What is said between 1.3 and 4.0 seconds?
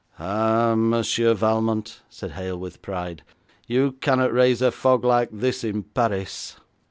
Valmont,' said Hale with pride, 'you